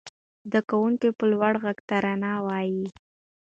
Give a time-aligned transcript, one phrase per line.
[0.49, 2.85] زده کوونکي په لوړ غږ ترانې وايي.